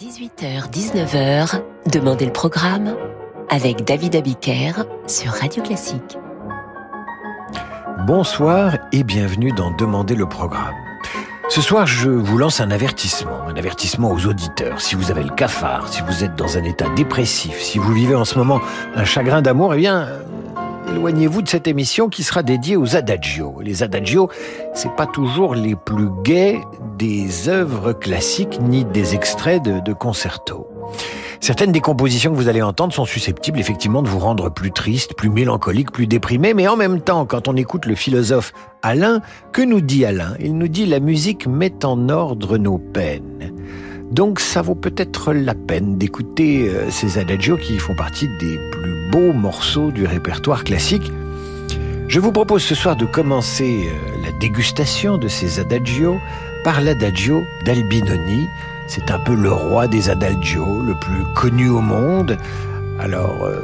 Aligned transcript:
18h-19h, 0.00 1.60
Demandez 1.92 2.24
le 2.24 2.32
programme 2.32 2.96
avec 3.50 3.84
David 3.84 4.16
Abiker 4.16 4.72
sur 5.06 5.30
Radio 5.30 5.62
Classique. 5.62 6.16
Bonsoir 8.06 8.78
et 8.92 9.04
bienvenue 9.04 9.52
dans 9.52 9.70
Demandez 9.72 10.14
le 10.14 10.26
programme. 10.26 10.74
Ce 11.50 11.60
soir, 11.60 11.86
je 11.86 12.08
vous 12.08 12.38
lance 12.38 12.62
un 12.62 12.70
avertissement, 12.70 13.42
un 13.46 13.56
avertissement 13.56 14.10
aux 14.10 14.24
auditeurs. 14.24 14.80
Si 14.80 14.94
vous 14.94 15.10
avez 15.10 15.22
le 15.22 15.34
cafard, 15.34 15.92
si 15.92 16.00
vous 16.00 16.24
êtes 16.24 16.34
dans 16.34 16.56
un 16.56 16.64
état 16.64 16.88
dépressif, 16.96 17.60
si 17.60 17.76
vous 17.76 17.92
vivez 17.92 18.14
en 18.14 18.24
ce 18.24 18.38
moment 18.38 18.62
un 18.94 19.04
chagrin 19.04 19.42
d'amour, 19.42 19.74
eh 19.74 19.78
bien, 19.78 20.08
éloignez-vous 20.90 21.42
de 21.42 21.48
cette 21.48 21.68
émission 21.68 22.08
qui 22.08 22.22
sera 22.22 22.42
dédiée 22.42 22.76
aux 22.76 22.96
adagios. 22.96 23.60
Les 23.62 23.82
adagios, 23.82 24.28
c'est 24.74 24.94
pas 24.96 25.06
toujours 25.06 25.54
les 25.54 25.76
plus 25.76 26.08
gais 26.24 26.60
des 26.98 27.48
œuvres 27.48 27.92
classiques 27.92 28.60
ni 28.60 28.84
des 28.84 29.14
extraits 29.14 29.62
de, 29.62 29.80
de 29.80 29.92
concertos. 29.92 30.66
Certaines 31.40 31.72
des 31.72 31.80
compositions 31.80 32.32
que 32.32 32.36
vous 32.36 32.48
allez 32.48 32.60
entendre 32.60 32.92
sont 32.92 33.06
susceptibles 33.06 33.58
effectivement 33.58 34.02
de 34.02 34.08
vous 34.08 34.18
rendre 34.18 34.50
plus 34.50 34.72
triste, 34.72 35.14
plus 35.14 35.30
mélancolique, 35.30 35.90
plus 35.90 36.06
déprimé, 36.06 36.52
mais 36.52 36.68
en 36.68 36.76
même 36.76 37.00
temps, 37.00 37.24
quand 37.24 37.48
on 37.48 37.56
écoute 37.56 37.86
le 37.86 37.94
philosophe 37.94 38.52
Alain, 38.82 39.22
que 39.52 39.62
nous 39.62 39.80
dit 39.80 40.04
Alain? 40.04 40.34
Il 40.40 40.58
nous 40.58 40.68
dit 40.68 40.84
la 40.86 41.00
musique 41.00 41.46
met 41.46 41.84
en 41.84 42.08
ordre 42.08 42.58
nos 42.58 42.78
peines. 42.78 43.54
Donc 44.10 44.40
ça 44.40 44.60
vaut 44.60 44.74
peut-être 44.74 45.32
la 45.32 45.54
peine 45.54 45.96
d'écouter 45.96 46.68
euh, 46.68 46.90
ces 46.90 47.18
adagios 47.18 47.56
qui 47.56 47.78
font 47.78 47.94
partie 47.94 48.26
des 48.40 48.58
plus 48.72 49.10
beaux 49.10 49.32
morceaux 49.32 49.92
du 49.92 50.04
répertoire 50.04 50.64
classique. 50.64 51.12
Je 52.08 52.18
vous 52.18 52.32
propose 52.32 52.62
ce 52.62 52.74
soir 52.74 52.96
de 52.96 53.06
commencer 53.06 53.84
euh, 53.86 54.24
la 54.24 54.32
dégustation 54.32 55.16
de 55.16 55.28
ces 55.28 55.60
adagios 55.60 56.18
par 56.64 56.80
l'adagio 56.80 57.44
d'Albinoni, 57.64 58.48
c'est 58.88 59.12
un 59.12 59.20
peu 59.20 59.34
le 59.34 59.52
roi 59.52 59.86
des 59.86 60.10
adagios, 60.10 60.82
le 60.82 60.94
plus 60.94 61.24
connu 61.36 61.68
au 61.68 61.80
monde. 61.80 62.36
Alors 62.98 63.44
euh, 63.44 63.60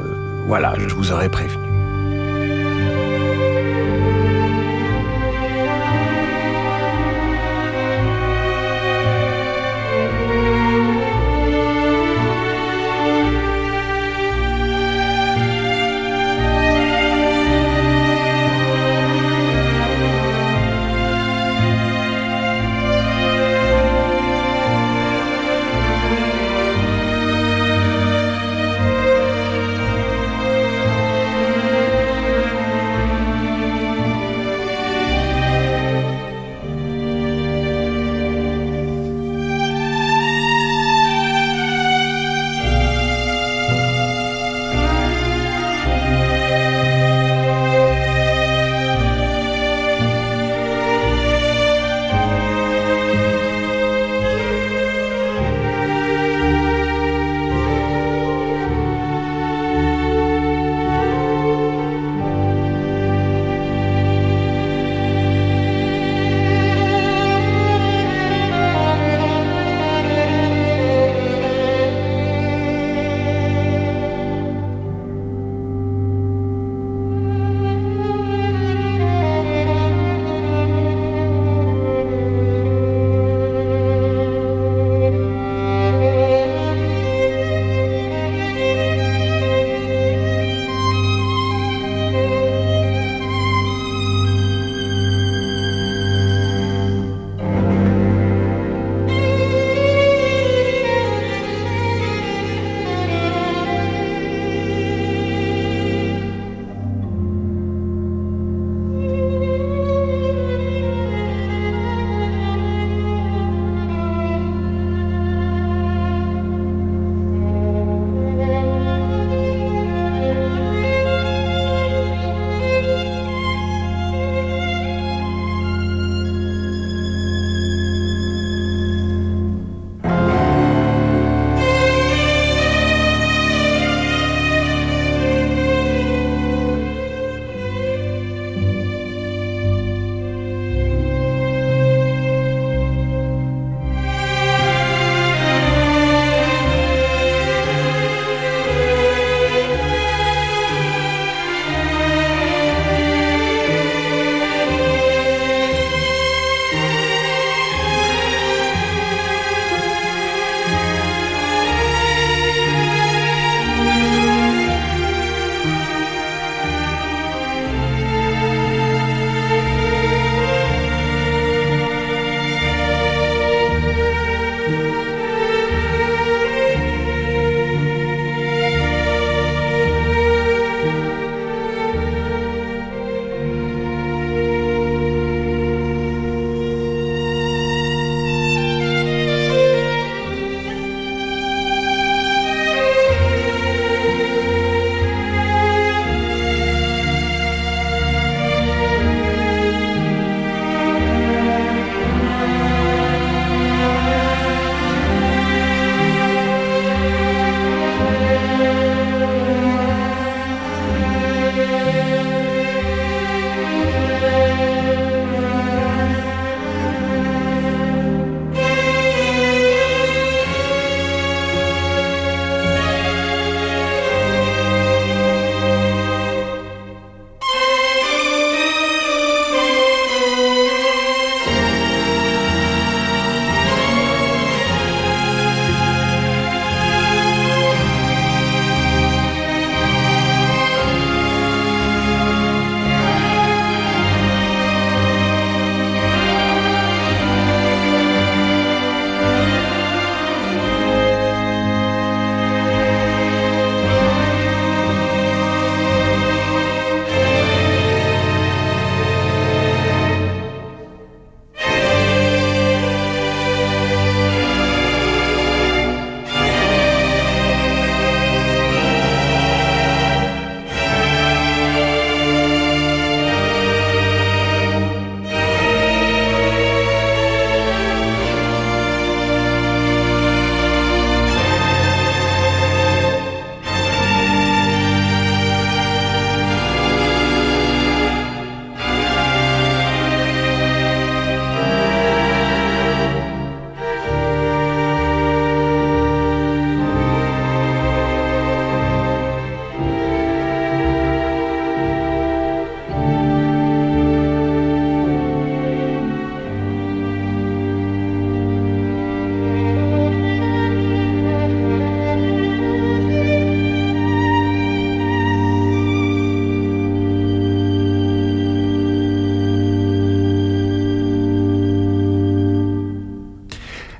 voilà, 0.47 0.73
je 0.79 0.95
vous 0.95 1.11
aurais 1.11 1.29
prévenu. 1.29 1.66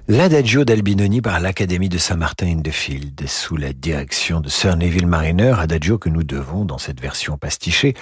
L'Adagio 0.10 0.64
d'Albinoni 0.64 1.20
par 1.20 1.42
l'Académie 1.42 1.90
de 1.90 1.98
Saint-Martin-in-the-Field, 1.98 3.28
sous 3.28 3.58
la 3.58 3.74
direction 3.74 4.40
de 4.40 4.48
Sir 4.48 4.78
Neville 4.78 5.06
Mariner, 5.06 5.56
Adagio 5.60 5.98
que 5.98 6.08
nous 6.08 6.24
devons, 6.24 6.64
dans 6.64 6.78
cette 6.78 7.02
version 7.02 7.38
pastichée, 7.38 7.94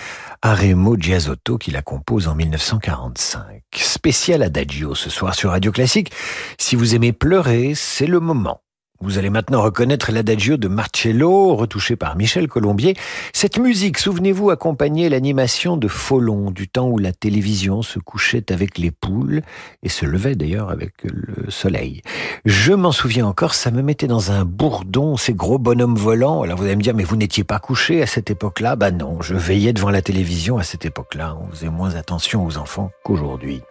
à 0.44 0.54
Remo 0.54 0.98
Giasotto 1.00 1.58
qui 1.58 1.72
la 1.72 1.82
compose 1.82 2.28
en 2.28 2.36
1945. 2.36 3.64
Spécial 3.74 4.44
Adagio 4.44 4.94
ce 4.94 5.10
soir 5.10 5.34
sur 5.34 5.50
Radio 5.50 5.72
Classique. 5.72 6.12
Si 6.60 6.76
vous 6.76 6.94
aimez 6.94 7.12
pleurer, 7.12 7.74
c'est 7.74 8.06
le 8.06 8.20
moment. 8.20 8.62
Vous 9.02 9.18
allez 9.18 9.30
maintenant 9.30 9.62
reconnaître 9.62 10.14
l'adagio 10.14 10.56
de 10.56 10.70
Marcello, 10.70 11.56
retouché 11.56 11.98
par 11.98 12.16
Michel 12.16 12.48
Colombier. 12.48 12.96
Cette 13.34 13.60
musique, 13.60 13.98
souvenez-vous, 13.98 14.50
accompagnait 14.52 15.10
l'animation 15.10 15.76
de 15.76 15.90
Folon, 15.90 16.50
du 16.50 16.70
temps 16.70 16.88
où 16.88 16.98
la 16.98 17.12
télévision 17.12 17.82
se 17.82 18.00
couchait 18.00 18.54
avec 18.54 18.78
les 18.78 18.92
poules 18.92 19.42
et 19.84 19.90
se 19.90 20.06
levait 20.06 20.36
d'ailleurs 20.36 20.70
avec 20.70 20.94
le 21.04 21.52
soleil. 21.52 22.02
Je 22.46 22.72
m'en 22.72 22.94
souviens 22.94 23.28
encore, 23.28 23.54
ça 23.54 23.70
me 23.70 23.82
mettait 23.82 24.08
dans 24.08 24.32
un 24.32 24.46
bourdon, 24.46 25.18
ces 25.18 25.34
gros 25.34 25.60
bonhommes 25.60 25.98
volants. 25.98 26.44
Alors 26.44 26.58
vous 26.58 26.66
allez 26.66 26.78
me 26.78 26.82
dire, 26.82 26.96
mais 26.96 27.04
vous 27.04 27.18
n'étiez 27.18 27.44
pas 27.44 27.60
couché 27.60 28.02
à 28.02 28.08
cette 28.08 28.32
époque-là? 28.32 28.78
Bah 28.78 28.92
non, 28.92 29.22
je 29.22 29.36
veillais 29.36 29.74
devant 29.74 29.90
la 29.90 30.02
télévision 30.02 30.58
à 30.58 30.64
cette 30.64 30.86
époque-là. 30.86 31.38
On 31.42 31.52
faisait 31.52 31.70
moins 31.70 31.96
attention 31.96 32.46
aux 32.46 32.58
enfants 32.58 32.92
qu'aujourd'hui. 33.04 33.62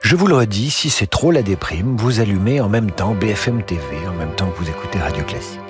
Je 0.00 0.16
vous 0.16 0.26
le 0.26 0.36
redis, 0.36 0.70
si 0.70 0.90
c'est 0.90 1.06
trop 1.06 1.30
la 1.30 1.42
déprime, 1.42 1.96
vous 1.96 2.20
allumez 2.20 2.60
en 2.60 2.68
même 2.68 2.90
temps 2.90 3.14
BFM 3.14 3.62
TV, 3.62 3.82
en 4.08 4.14
même 4.14 4.34
temps 4.34 4.48
que 4.50 4.58
vous 4.58 4.70
écoutez 4.70 4.98
Radio 4.98 5.24
Classique. 5.24 5.67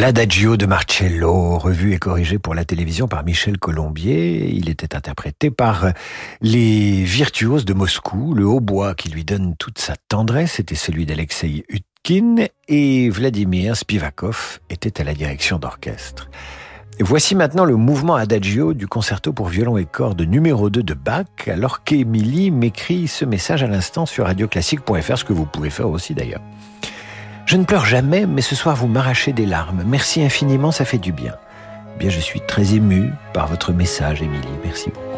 L'Adagio 0.00 0.56
de 0.56 0.64
Marcello, 0.64 1.58
revu 1.58 1.92
et 1.92 1.98
corrigé 1.98 2.38
pour 2.38 2.54
la 2.54 2.64
télévision 2.64 3.06
par 3.06 3.22
Michel 3.22 3.58
Colombier. 3.58 4.48
Il 4.48 4.70
était 4.70 4.96
interprété 4.96 5.50
par 5.50 5.92
les 6.40 7.04
virtuoses 7.04 7.66
de 7.66 7.74
Moscou. 7.74 8.32
Le 8.32 8.46
hautbois 8.46 8.94
qui 8.94 9.10
lui 9.10 9.26
donne 9.26 9.56
toute 9.58 9.78
sa 9.78 9.96
tendresse 10.08 10.58
était 10.58 10.74
celui 10.74 11.04
d'Alexei 11.04 11.66
Utkin 11.68 12.46
et 12.66 13.10
Vladimir 13.10 13.76
Spivakov 13.76 14.60
était 14.70 15.02
à 15.02 15.04
la 15.04 15.12
direction 15.12 15.58
d'orchestre. 15.58 16.30
Voici 17.00 17.34
maintenant 17.34 17.66
le 17.66 17.76
mouvement 17.76 18.14
Adagio 18.14 18.72
du 18.72 18.86
concerto 18.86 19.34
pour 19.34 19.48
violon 19.48 19.76
et 19.76 19.84
cordes 19.84 20.22
numéro 20.22 20.70
2 20.70 20.82
de 20.82 20.94
Bach, 20.94 21.26
alors 21.46 21.84
qu'Émilie 21.84 22.50
m'écrit 22.50 23.06
ce 23.06 23.26
message 23.26 23.62
à 23.62 23.66
l'instant 23.66 24.06
sur 24.06 24.24
radioclassique.fr, 24.24 25.18
ce 25.18 25.24
que 25.24 25.34
vous 25.34 25.44
pouvez 25.44 25.68
faire 25.68 25.90
aussi 25.90 26.14
d'ailleurs. 26.14 26.40
Je 27.50 27.56
ne 27.56 27.64
pleure 27.64 27.84
jamais, 27.84 28.26
mais 28.26 28.42
ce 28.42 28.54
soir 28.54 28.76
vous 28.76 28.86
m'arrachez 28.86 29.32
des 29.32 29.44
larmes. 29.44 29.82
Merci 29.84 30.22
infiniment, 30.22 30.70
ça 30.70 30.84
fait 30.84 30.98
du 30.98 31.10
bien. 31.10 31.34
Bien, 31.98 32.08
je 32.08 32.20
suis 32.20 32.40
très 32.40 32.74
ému 32.74 33.10
par 33.32 33.48
votre 33.48 33.72
message, 33.72 34.22
Émilie. 34.22 34.46
Merci 34.64 34.90
beaucoup. 34.90 35.09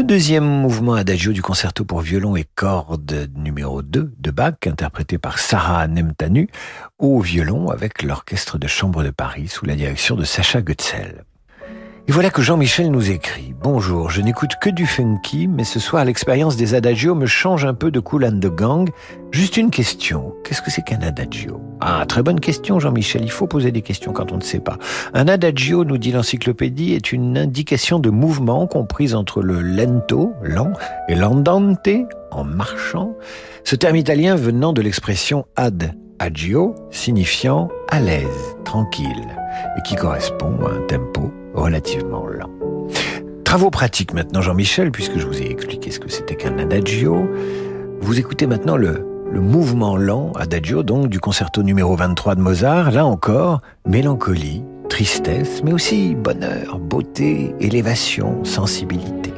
Le 0.00 0.06
deuxième 0.06 0.46
mouvement 0.46 0.94
adagio 0.94 1.34
du 1.34 1.42
concerto 1.42 1.84
pour 1.84 2.00
violon 2.00 2.34
et 2.34 2.46
cordes 2.54 3.28
numéro 3.36 3.82
2 3.82 4.14
de 4.16 4.30
Bach, 4.30 4.54
interprété 4.64 5.18
par 5.18 5.38
Sarah 5.38 5.86
Nemtanu, 5.88 6.48
au 6.98 7.20
violon 7.20 7.68
avec 7.68 8.02
l'Orchestre 8.02 8.56
de 8.56 8.66
Chambre 8.66 9.04
de 9.04 9.10
Paris 9.10 9.48
sous 9.48 9.66
la 9.66 9.76
direction 9.76 10.16
de 10.16 10.24
Sacha 10.24 10.62
Götzel. 10.62 11.26
Et 12.10 12.12
voilà 12.12 12.30
que 12.30 12.42
Jean-Michel 12.42 12.90
nous 12.90 13.12
écrit 13.12 13.54
Bonjour, 13.62 14.10
je 14.10 14.20
n'écoute 14.20 14.56
que 14.60 14.68
du 14.68 14.84
funky, 14.84 15.46
mais 15.46 15.62
ce 15.62 15.78
soir 15.78 16.04
l'expérience 16.04 16.56
des 16.56 16.74
adagios 16.74 17.14
me 17.14 17.26
change 17.26 17.64
un 17.64 17.72
peu 17.72 17.92
de 17.92 18.00
Cool 18.00 18.24
and 18.24 18.40
Gang. 18.48 18.90
Juste 19.30 19.56
une 19.56 19.70
question 19.70 20.34
qu'est-ce 20.42 20.60
que 20.60 20.72
c'est 20.72 20.82
qu'un 20.82 21.02
adagio? 21.02 21.60
Ah, 21.80 22.04
très 22.08 22.24
bonne 22.24 22.40
question, 22.40 22.80
Jean-Michel. 22.80 23.22
Il 23.22 23.30
faut 23.30 23.46
poser 23.46 23.70
des 23.70 23.82
questions 23.82 24.12
quand 24.12 24.32
on 24.32 24.38
ne 24.38 24.42
sait 24.42 24.58
pas. 24.58 24.76
Un 25.14 25.28
adagio, 25.28 25.84
nous 25.84 25.98
dit 25.98 26.10
l'encyclopédie, 26.10 26.94
est 26.94 27.12
une 27.12 27.38
indication 27.38 28.00
de 28.00 28.10
mouvement 28.10 28.66
comprise 28.66 29.14
entre 29.14 29.40
le 29.40 29.60
lento, 29.60 30.32
lent, 30.42 30.72
et 31.06 31.14
l'andante, 31.14 31.88
en 32.32 32.42
marchant. 32.42 33.14
Ce 33.62 33.76
terme 33.76 33.94
italien 33.94 34.34
venant 34.34 34.72
de 34.72 34.82
l'expression 34.82 35.46
ad 35.54 35.94
agio, 36.18 36.74
signifiant 36.90 37.68
à 37.86 38.00
l'aise, 38.00 38.56
tranquille, 38.64 39.28
et 39.78 39.82
qui 39.82 39.94
correspond 39.94 40.58
à 40.66 40.72
un 40.72 40.80
tempo 40.88 41.32
relativement 41.54 42.26
lent. 42.26 42.50
Travaux 43.44 43.70
pratiques 43.70 44.14
maintenant, 44.14 44.40
Jean-Michel, 44.40 44.92
puisque 44.92 45.18
je 45.18 45.26
vous 45.26 45.42
ai 45.42 45.50
expliqué 45.50 45.90
ce 45.90 45.98
que 45.98 46.08
c'était 46.08 46.36
qu'un 46.36 46.58
adagio. 46.58 47.28
Vous 48.00 48.18
écoutez 48.18 48.46
maintenant 48.46 48.76
le, 48.76 49.04
mouvement 49.32 49.96
lent, 49.96 50.32
adagio, 50.36 50.82
donc 50.82 51.08
du 51.08 51.18
concerto 51.20 51.62
numéro 51.62 51.96
23 51.96 52.36
de 52.36 52.40
Mozart. 52.40 52.92
Là 52.92 53.04
encore, 53.04 53.60
mélancolie, 53.86 54.62
tristesse, 54.88 55.62
mais 55.64 55.72
aussi 55.72 56.14
bonheur, 56.14 56.78
beauté, 56.78 57.54
élévation, 57.60 58.44
sensibilité. 58.44 59.32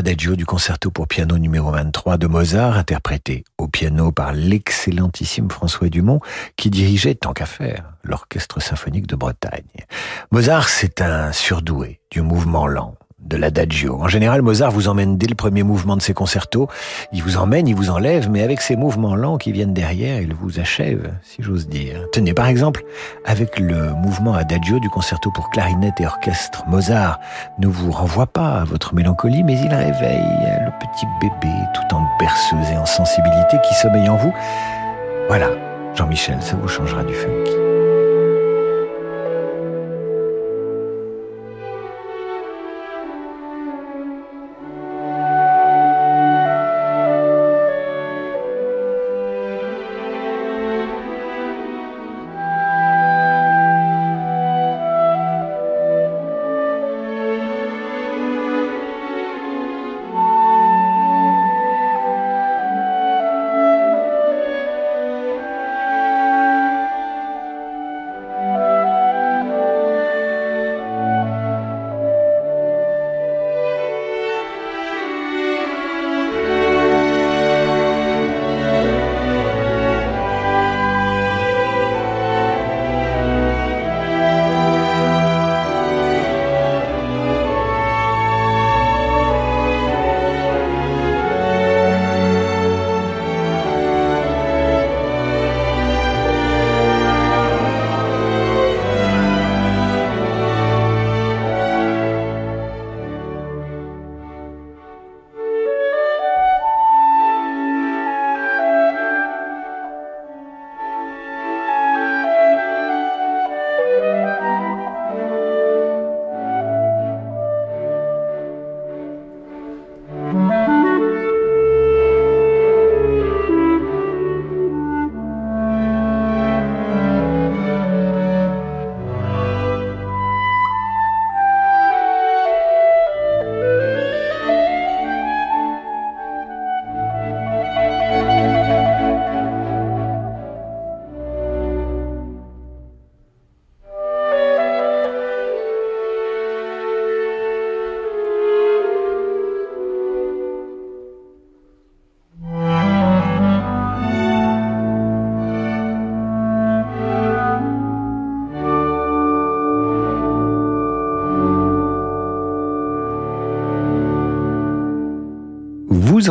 Adagio 0.00 0.34
du 0.34 0.46
concerto 0.46 0.90
pour 0.90 1.06
piano 1.06 1.36
numéro 1.36 1.70
23 1.72 2.16
de 2.16 2.26
Mozart, 2.26 2.78
interprété 2.78 3.44
au 3.58 3.68
piano 3.68 4.12
par 4.12 4.32
l'excellentissime 4.32 5.50
François 5.50 5.90
Dumont, 5.90 6.20
qui 6.56 6.70
dirigeait, 6.70 7.14
tant 7.14 7.34
qu'à 7.34 7.44
faire, 7.44 7.92
l'Orchestre 8.02 8.62
symphonique 8.62 9.06
de 9.06 9.14
Bretagne. 9.14 9.60
Mozart, 10.30 10.70
c'est 10.70 11.02
un 11.02 11.32
surdoué 11.32 12.00
du 12.10 12.22
mouvement 12.22 12.66
lent 12.66 12.96
de 13.30 13.36
l'adagio. 13.36 13.96
En 14.00 14.08
général, 14.08 14.42
Mozart 14.42 14.72
vous 14.72 14.88
emmène 14.88 15.16
dès 15.16 15.26
le 15.26 15.34
premier 15.34 15.62
mouvement 15.62 15.96
de 15.96 16.02
ses 16.02 16.12
concertos. 16.12 16.68
Il 17.12 17.22
vous 17.22 17.36
emmène, 17.36 17.66
il 17.68 17.74
vous 17.74 17.88
enlève, 17.88 18.28
mais 18.28 18.42
avec 18.42 18.60
ces 18.60 18.76
mouvements 18.76 19.14
lents 19.14 19.38
qui 19.38 19.52
viennent 19.52 19.72
derrière, 19.72 20.20
il 20.20 20.34
vous 20.34 20.60
achève, 20.60 21.14
si 21.22 21.42
j'ose 21.42 21.68
dire. 21.68 22.04
Tenez, 22.12 22.34
par 22.34 22.46
exemple, 22.46 22.82
avec 23.24 23.58
le 23.58 23.92
mouvement 23.94 24.34
adagio 24.34 24.80
du 24.80 24.90
concerto 24.90 25.30
pour 25.30 25.48
clarinette 25.50 26.00
et 26.00 26.06
orchestre, 26.06 26.64
Mozart 26.66 27.20
ne 27.58 27.68
vous 27.68 27.90
renvoie 27.90 28.26
pas 28.26 28.60
à 28.60 28.64
votre 28.64 28.94
mélancolie, 28.94 29.44
mais 29.44 29.54
il 29.54 29.72
réveille 29.72 30.20
le 30.64 30.70
petit 30.80 31.06
bébé 31.20 31.54
tout 31.74 31.94
en 31.94 32.02
berceuse 32.18 32.70
et 32.72 32.76
en 32.76 32.86
sensibilité 32.86 33.56
qui 33.66 33.74
sommeille 33.74 34.08
en 34.08 34.16
vous. 34.16 34.34
Voilà, 35.28 35.50
Jean-Michel, 35.94 36.38
ça 36.40 36.56
vous 36.56 36.68
changera 36.68 37.04
du 37.04 37.14
funky. 37.14 37.69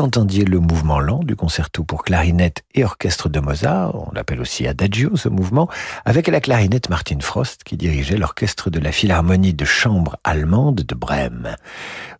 Entendiez 0.09 0.43
le 0.43 0.59
mouvement 0.59 0.99
lent 0.99 1.19
du 1.19 1.35
concerto 1.35 1.83
pour 1.83 2.03
clarinette 2.03 2.63
et 2.73 2.83
orchestre 2.83 3.29
de 3.29 3.39
Mozart, 3.39 3.93
on 3.93 4.11
l'appelle 4.11 4.41
aussi 4.41 4.65
Adagio 4.65 5.15
ce 5.15 5.29
mouvement, 5.29 5.69
avec 6.03 6.27
la 6.27 6.41
clarinette 6.41 6.89
Martin 6.89 7.19
Frost 7.21 7.63
qui 7.63 7.77
dirigeait 7.77 8.17
l'orchestre 8.17 8.71
de 8.71 8.79
la 8.79 8.91
Philharmonie 8.91 9.53
de 9.53 9.65
chambre 9.65 10.17
allemande 10.23 10.81
de 10.81 10.95
Brême. 10.95 11.55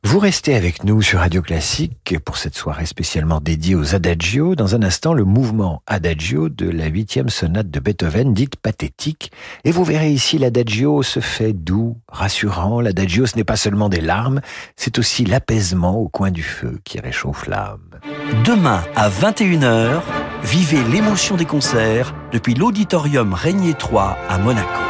Vous 0.03 0.19
restez 0.19 0.55
avec 0.55 0.85
nous 0.85 1.01
sur 1.01 1.19
Radio 1.19 1.41
Classique 1.41 2.15
pour 2.23 2.37
cette 2.37 2.55
soirée 2.55 2.85
spécialement 2.85 3.41
dédiée 3.41 3.75
aux 3.75 3.95
Adagio. 3.95 4.55
Dans 4.55 4.73
un 4.73 4.81
instant, 4.81 5.13
le 5.13 5.25
mouvement 5.25 5.83
Adagio 5.87 6.47
de 6.47 6.69
la 6.69 6.85
huitième 6.85 7.27
sonate 7.27 7.69
de 7.69 7.79
Beethoven, 7.81 8.33
dite 8.33 8.55
pathétique. 8.55 9.31
Et 9.65 9.71
vous 9.71 9.83
verrez 9.83 10.11
ici, 10.11 10.37
l'Adagio 10.37 11.03
se 11.03 11.19
fait 11.19 11.51
doux, 11.51 11.97
rassurant. 12.07 12.79
L'Adagio, 12.79 13.25
ce 13.25 13.35
n'est 13.35 13.43
pas 13.43 13.57
seulement 13.57 13.89
des 13.89 14.01
larmes, 14.01 14.39
c'est 14.77 14.97
aussi 14.99 15.25
l'apaisement 15.25 15.97
au 15.97 16.07
coin 16.07 16.31
du 16.31 16.43
feu 16.43 16.79
qui 16.85 17.01
réchauffe 17.01 17.45
l'âme. 17.47 17.99
Demain 18.45 18.81
à 18.95 19.09
21h, 19.09 20.01
vivez 20.43 20.81
l'émotion 20.85 21.35
des 21.35 21.45
concerts 21.45 22.15
depuis 22.31 22.53
l'auditorium 22.53 23.33
Régnier 23.33 23.73
3 23.73 24.17
à 24.29 24.37
Monaco. 24.37 24.88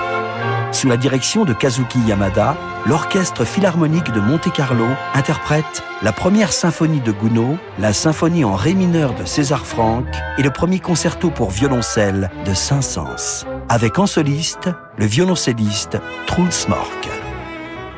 Sous 0.71 0.87
la 0.87 0.97
direction 0.97 1.45
de 1.45 1.53
Kazuki 1.53 1.99
Yamada, 1.99 2.55
l'Orchestre 2.85 3.43
Philharmonique 3.43 4.11
de 4.11 4.19
Monte-Carlo 4.19 4.85
interprète 5.15 5.83
la 6.03 6.11
première 6.11 6.53
symphonie 6.53 7.01
de 7.01 7.11
Gounod, 7.11 7.57
la 7.79 7.91
symphonie 7.91 8.45
en 8.45 8.55
ré 8.55 8.75
mineur 8.75 9.15
de 9.15 9.25
César 9.25 9.65
Franck 9.65 10.05
et 10.37 10.43
le 10.43 10.51
premier 10.51 10.79
concerto 10.79 11.31
pour 11.31 11.49
violoncelle 11.49 12.29
de 12.45 12.53
Saint-Saëns, 12.53 13.45
avec 13.67 13.97
en 13.97 14.05
soliste 14.05 14.69
le 14.97 15.05
violoncelliste 15.05 15.97
Truls 16.27 16.69
Mork. 16.69 17.09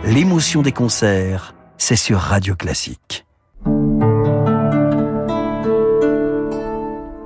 L'émotion 0.05 0.61
des 0.61 0.71
concerts, 0.71 1.53
c'est 1.77 1.97
sur 1.97 2.19
Radio 2.19 2.55
Classique. 2.55 3.25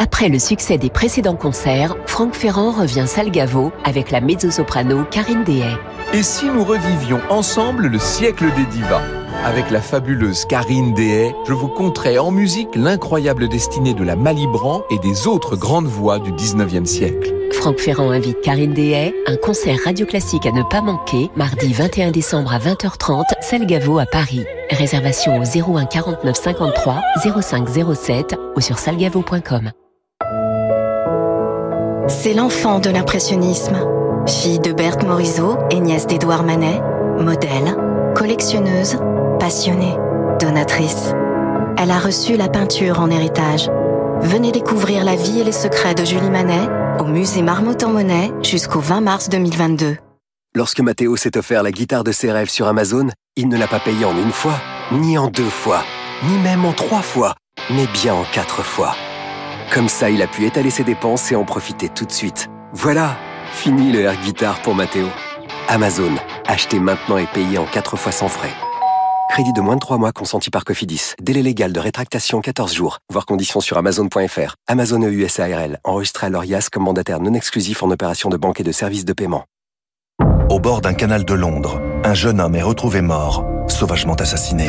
Après 0.00 0.28
le 0.28 0.38
succès 0.38 0.78
des 0.78 0.90
précédents 0.90 1.34
concerts, 1.34 1.96
Franck 2.06 2.36
Ferrand 2.36 2.70
revient 2.70 3.06
Salgavo 3.08 3.72
avec 3.82 4.12
la 4.12 4.20
mezzo-soprano 4.20 5.02
Karine 5.10 5.42
Dehay. 5.42 5.76
Et 6.12 6.22
si 6.22 6.46
nous 6.46 6.62
revivions 6.62 7.20
ensemble 7.30 7.88
le 7.88 7.98
siècle 7.98 8.46
des 8.56 8.64
divas? 8.66 9.02
Avec 9.44 9.72
la 9.72 9.80
fabuleuse 9.80 10.44
Karine 10.44 10.94
Dehay, 10.94 11.34
je 11.48 11.52
vous 11.52 11.66
conterai 11.66 12.16
en 12.16 12.30
musique 12.30 12.76
l'incroyable 12.76 13.48
destinée 13.48 13.92
de 13.92 14.04
la 14.04 14.14
Malibran 14.14 14.82
et 14.88 15.00
des 15.00 15.26
autres 15.26 15.56
grandes 15.56 15.86
voix 15.86 16.20
du 16.20 16.30
19e 16.30 16.86
siècle. 16.86 17.34
Franck 17.52 17.80
Ferrand 17.80 18.10
invite 18.10 18.40
Karine 18.40 18.74
Dehay, 18.74 19.12
un 19.26 19.36
concert 19.36 19.78
radio 19.84 20.06
classique 20.06 20.46
à 20.46 20.52
ne 20.52 20.62
pas 20.62 20.80
manquer, 20.80 21.28
mardi 21.34 21.72
21 21.72 22.12
décembre 22.12 22.52
à 22.52 22.60
20h30, 22.60 23.24
Salgavo 23.40 23.98
à 23.98 24.06
Paris. 24.06 24.44
Réservation 24.70 25.40
au 25.40 25.76
01 25.76 25.86
49 25.86 26.36
53 26.36 27.00
05 27.42 27.68
07 27.96 28.36
ou 28.54 28.60
sur 28.60 28.78
salgavo.com. 28.78 29.72
C'est 32.08 32.32
l'enfant 32.32 32.80
de 32.80 32.88
l'impressionnisme. 32.88 33.76
Fille 34.26 34.60
de 34.60 34.72
Berthe 34.72 35.04
Morisot 35.04 35.58
et 35.70 35.78
nièce 35.78 36.06
d'Édouard 36.06 36.42
Manet, 36.42 36.80
modèle, 37.18 37.76
collectionneuse, 38.14 38.98
passionnée, 39.38 39.94
donatrice. 40.40 41.12
Elle 41.76 41.90
a 41.90 41.98
reçu 41.98 42.36
la 42.36 42.48
peinture 42.48 43.00
en 43.00 43.10
héritage. 43.10 43.70
Venez 44.22 44.52
découvrir 44.52 45.04
la 45.04 45.16
vie 45.16 45.40
et 45.40 45.44
les 45.44 45.52
secrets 45.52 45.94
de 45.94 46.04
Julie 46.04 46.30
Manet 46.30 46.68
au 46.98 47.04
musée 47.04 47.42
Marmottan-Monet 47.42 48.32
jusqu'au 48.42 48.80
20 48.80 49.02
mars 49.02 49.28
2022. 49.28 49.98
Lorsque 50.54 50.80
Mathéo 50.80 51.16
s'est 51.16 51.36
offert 51.36 51.62
la 51.62 51.72
guitare 51.72 52.04
de 52.04 52.12
ses 52.12 52.32
rêves 52.32 52.48
sur 52.48 52.66
Amazon, 52.66 53.08
il 53.36 53.48
ne 53.48 53.58
l'a 53.58 53.68
pas 53.68 53.80
payée 53.80 54.06
en 54.06 54.16
une 54.16 54.32
fois, 54.32 54.58
ni 54.92 55.18
en 55.18 55.28
deux 55.28 55.50
fois, 55.50 55.84
ni 56.24 56.38
même 56.38 56.64
en 56.64 56.72
trois 56.72 57.02
fois, 57.02 57.34
mais 57.70 57.86
bien 57.92 58.14
en 58.14 58.24
quatre 58.32 58.62
fois. 58.62 58.96
Comme 59.72 59.88
ça, 59.88 60.08
il 60.08 60.22
a 60.22 60.26
pu 60.26 60.46
étaler 60.46 60.70
ses 60.70 60.84
dépenses 60.84 61.30
et 61.30 61.36
en 61.36 61.44
profiter 61.44 61.88
tout 61.88 62.06
de 62.06 62.12
suite. 62.12 62.48
Voilà, 62.72 63.16
fini 63.52 63.92
le 63.92 64.00
air 64.00 64.16
guitare 64.22 64.60
pour 64.62 64.74
Mathéo. 64.74 65.06
Amazon, 65.68 66.12
achetez 66.46 66.78
maintenant 66.80 67.18
et 67.18 67.26
payez 67.26 67.58
en 67.58 67.66
4 67.66 67.96
fois 67.96 68.12
sans 68.12 68.28
frais. 68.28 68.52
Crédit 69.28 69.52
de 69.52 69.60
moins 69.60 69.74
de 69.74 69.80
3 69.80 69.98
mois 69.98 70.12
consenti 70.12 70.48
par 70.48 70.64
Cofidis. 70.64 71.12
Délai 71.20 71.42
légal 71.42 71.72
de 71.72 71.80
rétractation 71.80 72.40
14 72.40 72.74
jours. 72.74 72.98
Voir 73.12 73.26
conditions 73.26 73.60
sur 73.60 73.76
amazon.fr. 73.76 74.54
Amazon 74.66 75.02
EU 75.02 75.28
SARL. 75.28 75.78
Enregistré 75.84 76.28
à 76.28 76.30
l'ORIAS 76.30 76.68
comme 76.72 76.84
mandataire 76.84 77.20
non 77.20 77.34
exclusif 77.34 77.82
en 77.82 77.90
opération 77.90 78.30
de 78.30 78.38
banque 78.38 78.60
et 78.60 78.64
de 78.64 78.72
services 78.72 79.04
de 79.04 79.12
paiement. 79.12 79.44
Au 80.50 80.60
bord 80.60 80.80
d'un 80.80 80.94
canal 80.94 81.26
de 81.26 81.34
Londres, 81.34 81.78
un 82.04 82.14
jeune 82.14 82.40
homme 82.40 82.54
est 82.54 82.62
retrouvé 82.62 83.02
mort, 83.02 83.44
sauvagement 83.68 84.14
assassiné. 84.14 84.66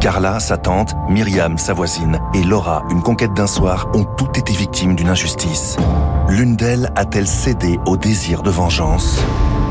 Carla, 0.00 0.40
sa 0.40 0.56
tante, 0.56 0.94
Myriam, 1.10 1.58
sa 1.58 1.74
voisine, 1.74 2.20
et 2.32 2.42
Laura, 2.42 2.84
une 2.90 3.02
conquête 3.02 3.34
d'un 3.34 3.46
soir, 3.46 3.86
ont 3.94 4.04
toutes 4.04 4.38
été 4.38 4.50
victimes 4.50 4.94
d'une 4.94 5.10
injustice. 5.10 5.76
L'une 6.30 6.56
d'elles 6.56 6.90
a-t-elle 6.96 7.26
cédé 7.26 7.78
au 7.86 7.98
désir 7.98 8.42
de 8.42 8.48
vengeance? 8.48 9.20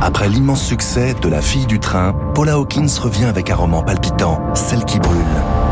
Après 0.02 0.30
l'immense 0.30 0.62
succès 0.62 1.16
de 1.20 1.28
La 1.28 1.42
fille 1.42 1.66
du 1.66 1.80
train, 1.80 2.14
Paula 2.36 2.54
Hawkins 2.54 2.88
revient 3.02 3.26
avec 3.26 3.50
un 3.50 3.56
roman 3.56 3.82
palpitant, 3.82 4.40
Celle 4.54 4.86
qui 4.86 5.00
brûle. 5.00 5.18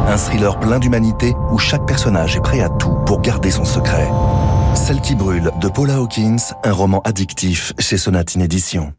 Un 0.08 0.18
thriller 0.18 0.60
plein 0.60 0.80
d'humanité 0.80 1.36
où 1.52 1.60
chaque 1.60 1.86
personnage 1.86 2.36
est 2.36 2.42
prêt 2.42 2.62
à 2.62 2.70
tout 2.70 2.98
pour 3.06 3.22
garder 3.22 3.52
son 3.52 3.64
secret. 3.64 4.10
Celle 4.74 5.02
qui 5.02 5.14
brûle 5.14 5.52
de 5.62 5.68
Paula 5.68 5.98
Hawkins, 5.98 6.54
un 6.64 6.74
roman 6.74 7.02
addictif 7.06 7.74
chez 7.78 7.98
Sonatine 7.98 8.42
Édition. 8.42 8.94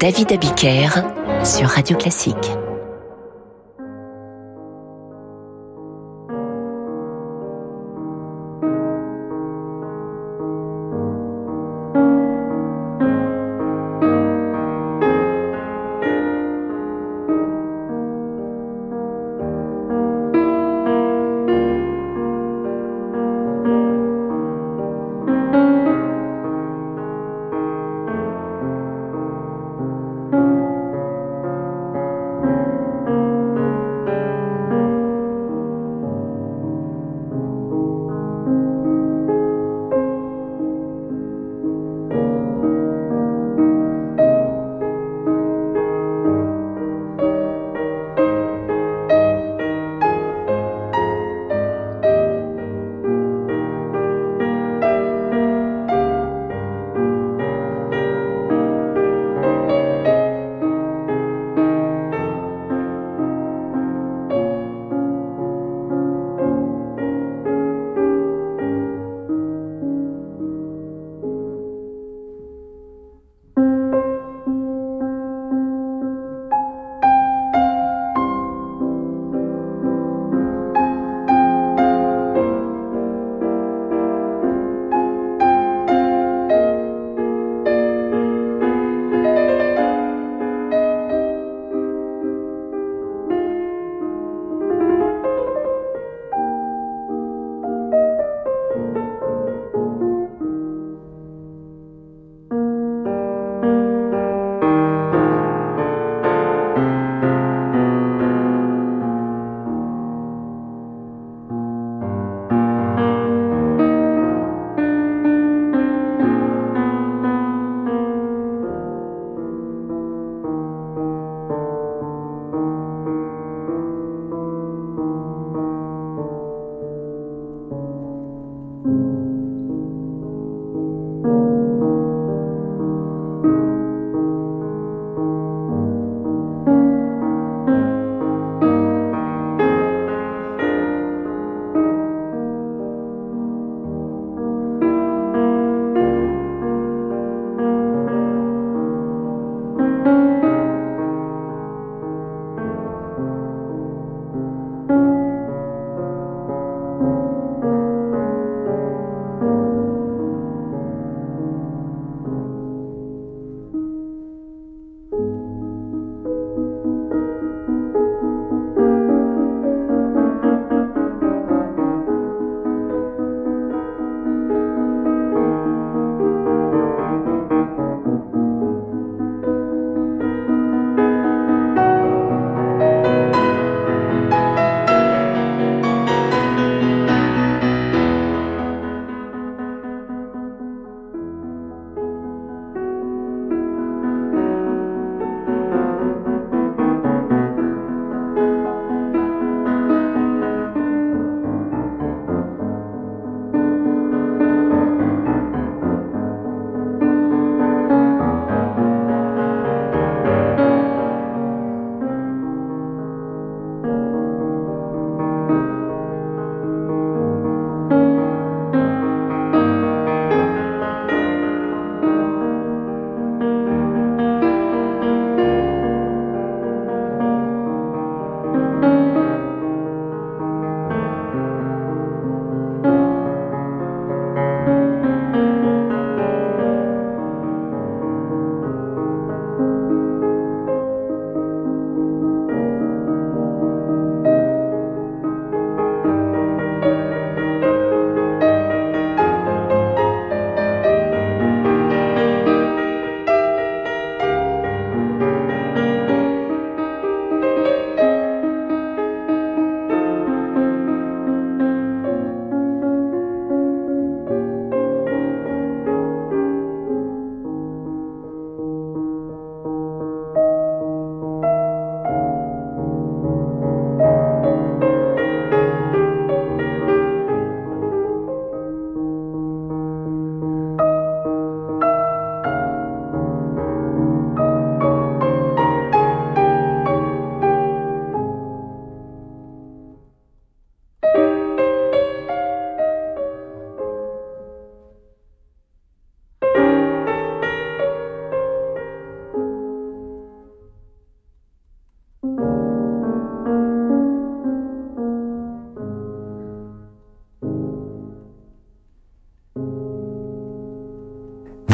David 0.00 0.32
Abiker 0.32 0.88
sur 1.44 1.68
Radio 1.68 1.96
Classique. 1.96 2.59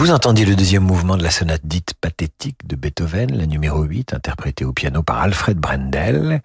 Vous 0.07 0.13
entendiez 0.13 0.47
le 0.47 0.55
deuxième 0.55 0.85
mouvement 0.85 1.17
de 1.17 1.25
la 1.25 1.33
sonate 1.33 1.63
dite 1.65 1.95
pathétique 2.01 2.65
de 2.65 2.77
Beethoven, 2.77 3.37
la 3.37 3.45
numéro 3.45 3.83
8, 3.83 4.15
interprétée 4.15 4.65
au 4.65 4.73
piano 4.73 5.03
par 5.03 5.21
Alfred 5.21 5.59
Brendel. 5.59 6.43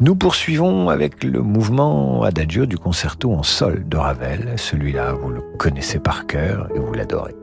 Nous 0.00 0.16
poursuivons 0.16 0.88
avec 0.88 1.22
le 1.22 1.42
mouvement 1.42 2.22
adagio 2.22 2.64
du 2.64 2.78
concerto 2.78 3.30
en 3.34 3.42
sol 3.42 3.86
de 3.86 3.98
Ravel. 3.98 4.54
Celui-là, 4.56 5.12
vous 5.12 5.28
le 5.28 5.42
connaissez 5.58 5.98
par 5.98 6.26
cœur 6.26 6.66
et 6.74 6.78
vous 6.78 6.94
l'adorez. 6.94 7.34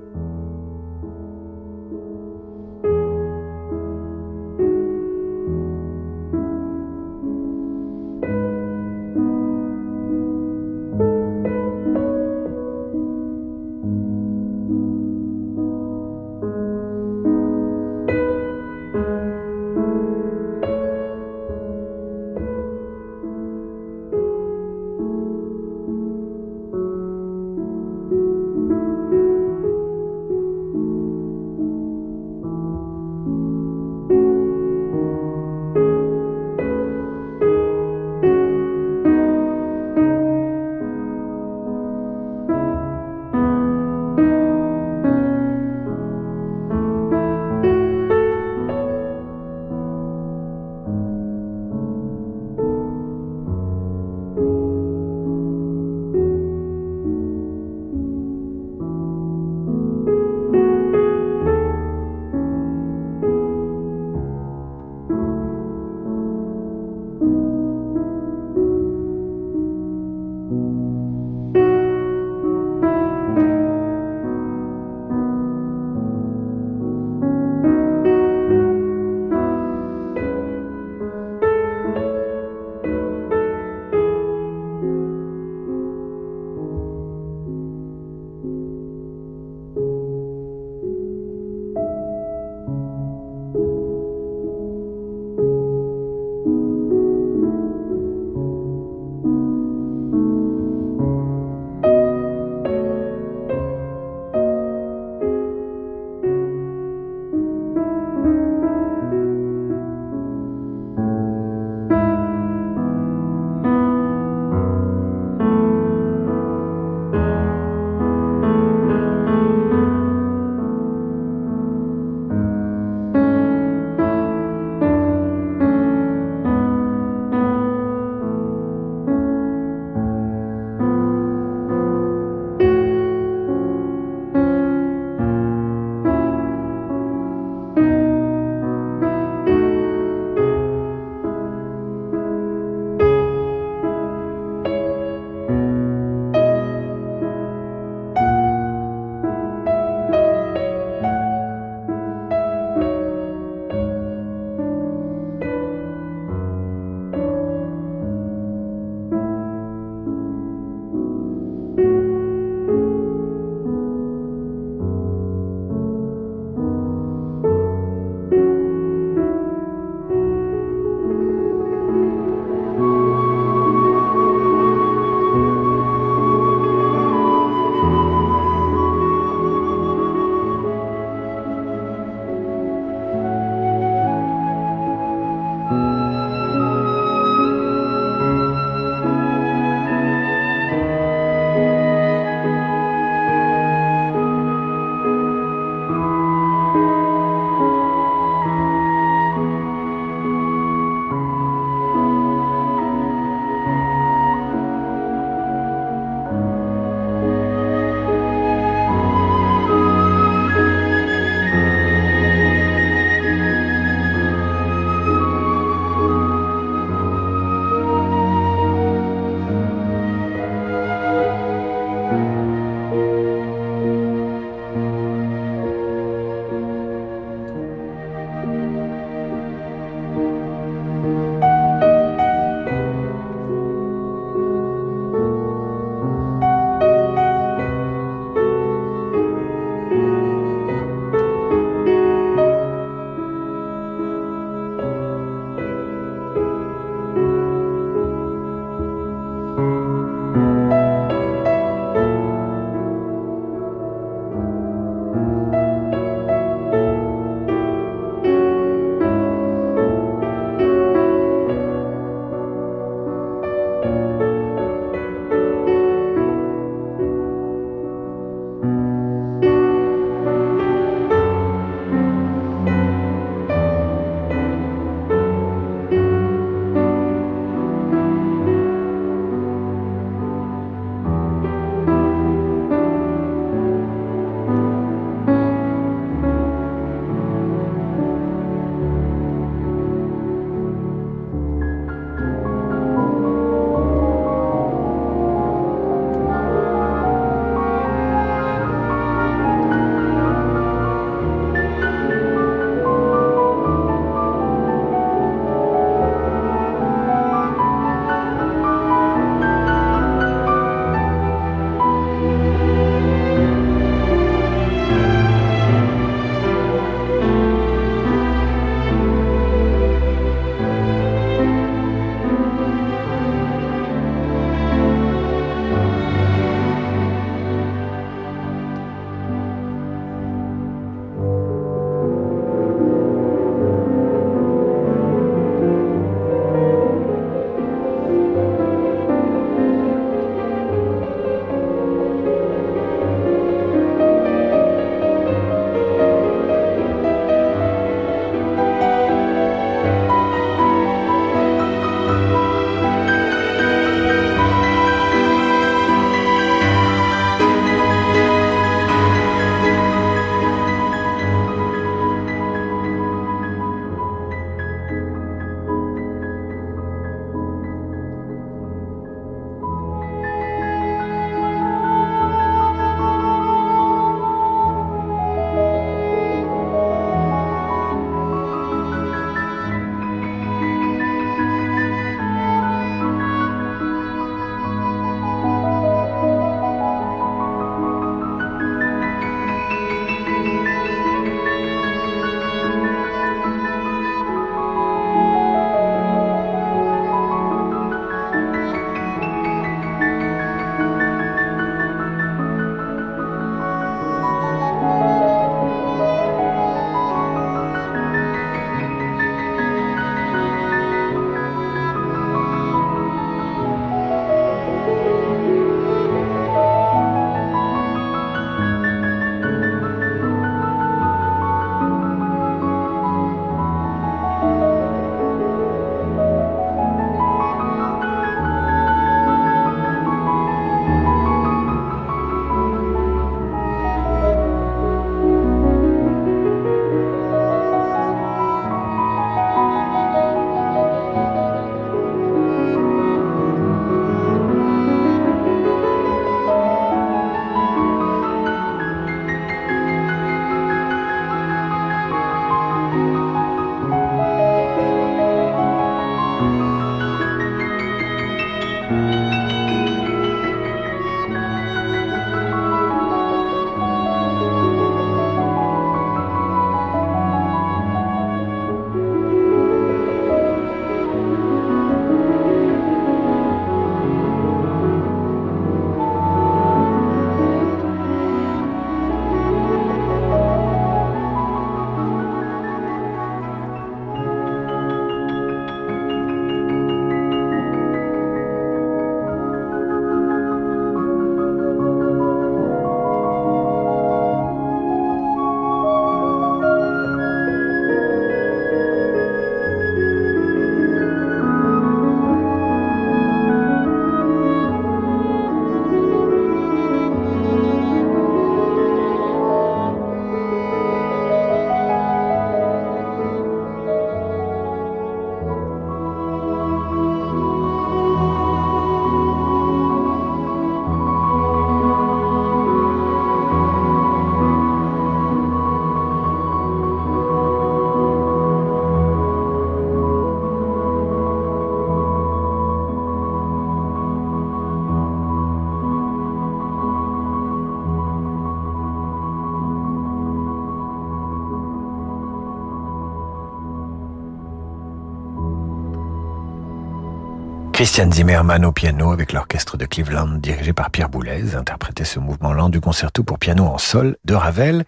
Christian 547.81 548.11
Zimmermann 548.11 548.63
au 548.63 548.71
piano 548.71 549.11
avec 549.11 549.33
l'orchestre 549.33 549.75
de 549.75 549.87
Cleveland 549.87 550.37
dirigé 550.37 550.71
par 550.71 550.91
Pierre 550.91 551.09
Boulez 551.09 551.55
interprétait 551.55 552.03
ce 552.05 552.19
mouvement 552.19 552.53
lent 552.53 552.69
du 552.69 552.79
concerto 552.79 553.23
pour 553.23 553.39
piano 553.39 553.65
en 553.65 553.79
sol 553.79 554.17
de 554.23 554.35
Ravel. 554.35 554.85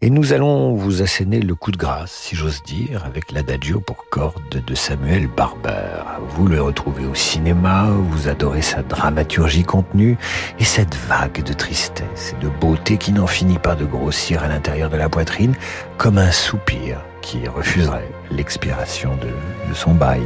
Et 0.00 0.10
nous 0.10 0.32
allons 0.32 0.76
vous 0.76 1.02
asséner 1.02 1.40
le 1.40 1.56
coup 1.56 1.72
de 1.72 1.76
grâce, 1.76 2.12
si 2.12 2.36
j'ose 2.36 2.62
dire, 2.62 3.04
avec 3.04 3.32
l'adagio 3.32 3.80
pour 3.80 4.08
cordes 4.10 4.62
de 4.64 4.74
Samuel 4.76 5.26
Barber. 5.26 6.04
Vous 6.28 6.46
le 6.46 6.62
retrouvez 6.62 7.04
au 7.04 7.16
cinéma, 7.16 7.88
vous 7.90 8.28
adorez 8.28 8.62
sa 8.62 8.84
dramaturgie 8.84 9.64
contenue 9.64 10.16
et 10.60 10.64
cette 10.64 10.94
vague 10.94 11.42
de 11.42 11.52
tristesse 11.52 12.36
et 12.38 12.44
de 12.44 12.48
beauté 12.48 12.96
qui 12.96 13.10
n'en 13.10 13.26
finit 13.26 13.58
pas 13.58 13.74
de 13.74 13.86
grossir 13.86 14.44
à 14.44 14.46
l'intérieur 14.46 14.88
de 14.88 14.96
la 14.96 15.08
poitrine 15.08 15.56
comme 15.98 16.16
un 16.16 16.30
soupir 16.30 17.00
qui 17.22 17.48
refuserait 17.48 18.08
l'expiration 18.30 19.16
de, 19.16 19.68
de 19.68 19.74
son 19.74 19.94
bail. 19.94 20.22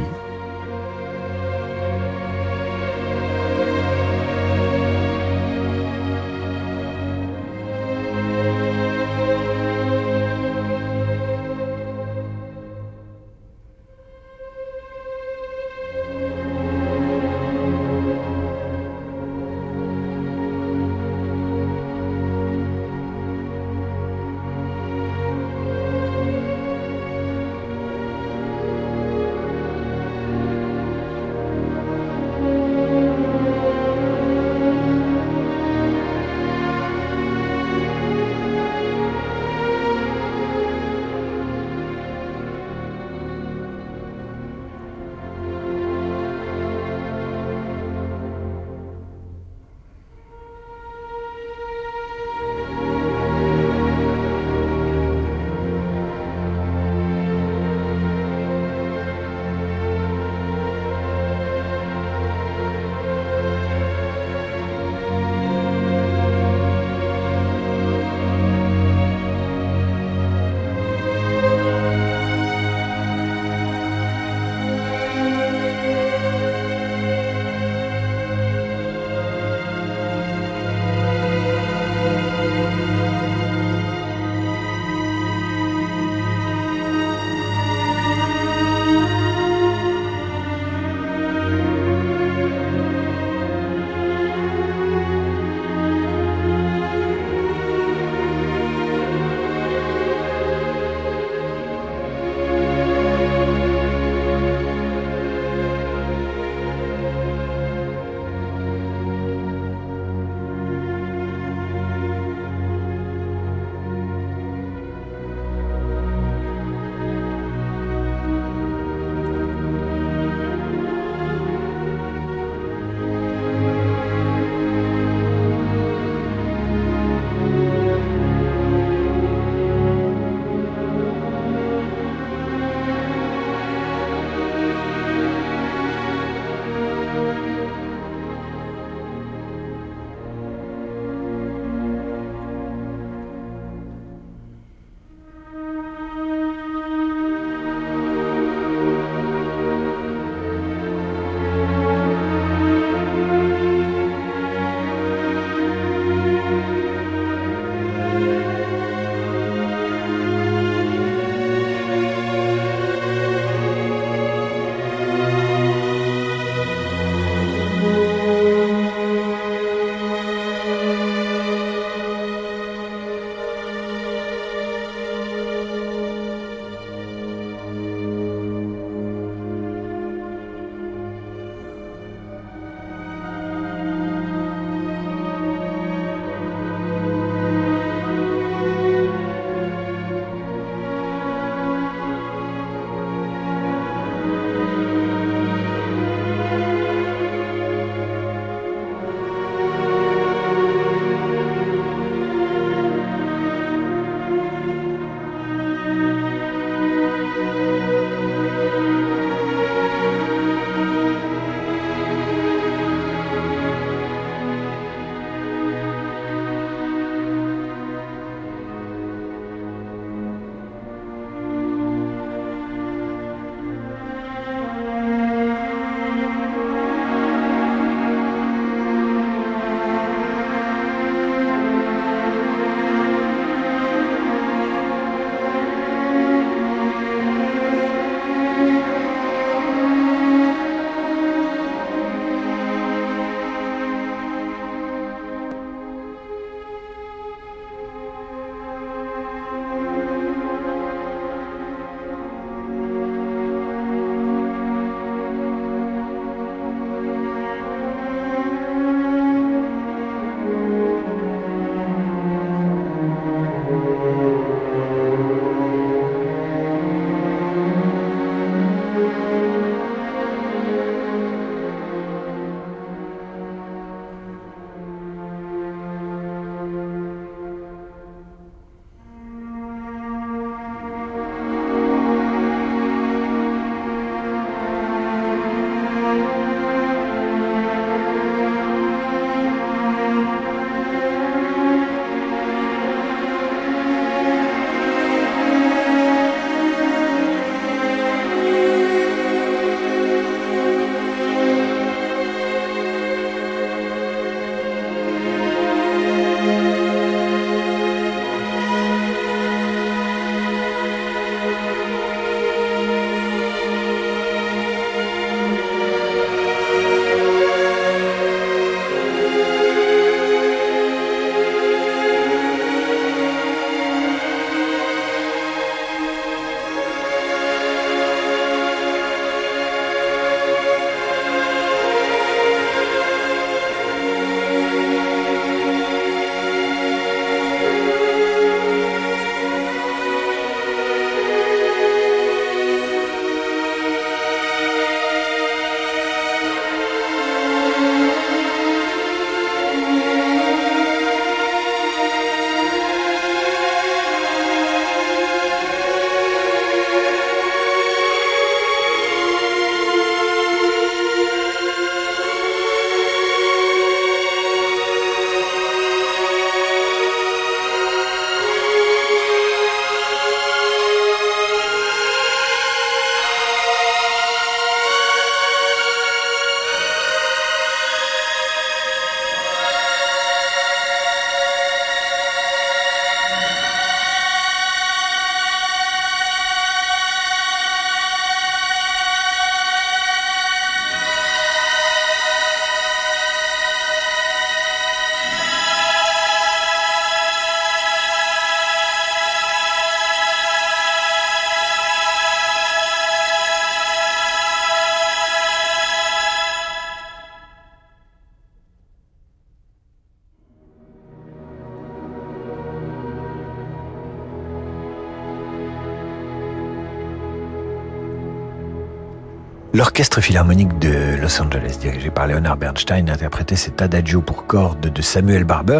L'Orchestre 419.95 420.19
Philharmonique 420.19 420.77
de 420.79 421.15
Los 421.21 421.41
Angeles, 421.41 421.77
dirigé 421.79 422.09
par 422.09 422.27
Leonard 422.27 422.57
Bernstein, 422.57 423.09
interprétait 423.09 423.55
cet 423.55 423.81
adagio 423.81 424.21
pour 424.21 424.45
cordes 424.45 424.91
de 424.91 425.01
Samuel 425.01 425.45
Barber, 425.45 425.79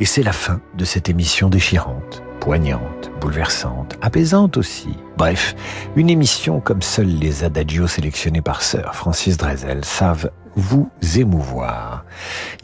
et 0.00 0.04
c'est 0.04 0.24
la 0.24 0.32
fin 0.32 0.60
de 0.76 0.84
cette 0.84 1.08
émission 1.08 1.48
déchirante, 1.48 2.24
poignante, 2.40 3.12
bouleversante, 3.20 3.96
apaisante 4.00 4.56
aussi. 4.56 4.96
Bref, 5.16 5.54
une 5.94 6.10
émission 6.10 6.58
comme 6.58 6.82
seuls 6.82 7.06
les 7.06 7.44
adagios 7.44 7.86
sélectionnés 7.86 8.42
par 8.42 8.62
Sir 8.62 8.96
Francis 8.96 9.36
Drezel 9.36 9.84
savent 9.84 10.32
vous 10.56 10.90
émouvoir. 11.16 12.04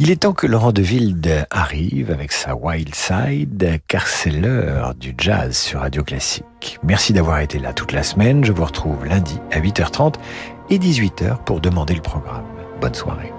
Il 0.01 0.11
est 0.11 0.23
temps 0.23 0.33
que 0.33 0.49
Laurent 0.49 0.73
de 0.73 0.83
Wilde 0.83 1.47
arrive 1.51 2.11
avec 2.11 2.33
sa 2.33 2.57
Wild 2.57 2.93
Side, 2.95 3.81
car 3.87 4.09
c'est 4.09 4.31
l'heure 4.31 4.97
du 4.97 5.15
jazz 5.17 5.57
sur 5.57 5.81
Radio 5.81 6.03
Classique. 6.03 6.81
Merci 6.83 7.13
d'avoir 7.13 7.39
été 7.39 7.61
là 7.61 7.73
toute 7.73 7.93
la 7.93 8.03
semaine. 8.03 8.45
Je 8.45 8.53
vous 8.53 8.65
retrouve 8.65 9.07
lundi 9.07 9.39
à 9.53 9.61
8h30 9.61 10.15
et 10.71 10.79
18h 10.79 11.45
pour 11.45 11.61
demander 11.61 11.95
le 11.95 12.03
programme. 12.03 12.45
Bonne 12.81 12.95
soirée. 12.95 13.33